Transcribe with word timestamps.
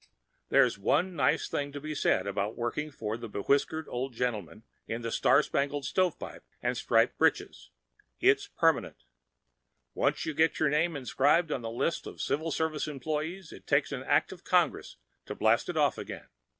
There's 0.49 0.79
one 0.79 1.15
nice 1.15 1.47
thing 1.47 1.71
to 1.73 1.79
be 1.79 1.93
said 1.93 2.25
about 2.25 2.57
working 2.57 2.89
for 2.89 3.17
the 3.17 3.29
bewhiskered 3.29 3.85
old 3.87 4.15
gentleman 4.15 4.63
in 4.87 5.03
the 5.03 5.11
star 5.11 5.43
spangled 5.43 5.85
stovepipe 5.85 6.43
and 6.59 6.75
striped 6.75 7.19
britches: 7.19 7.69
it's 8.19 8.47
permanent. 8.47 9.03
Once 9.93 10.25
you 10.25 10.33
get 10.33 10.59
your 10.59 10.69
name 10.69 10.95
inscribed 10.95 11.51
on 11.51 11.61
the 11.61 11.69
list 11.69 12.07
of 12.07 12.19
Civil 12.19 12.49
Service 12.49 12.87
employees 12.87 13.51
it 13.53 13.67
takes 13.67 13.91
an 13.91 14.01
act 14.05 14.31
of 14.31 14.43
Congress 14.43 14.97
to 15.27 15.35
blast 15.35 15.69
it 15.69 15.77
off 15.77 15.99
again. 15.99 16.29